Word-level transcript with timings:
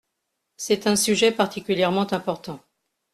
C’est 0.57 0.87
un 0.87 0.95
sujet 0.95 1.31
particulièrement 1.31 2.11
important. 2.11 2.59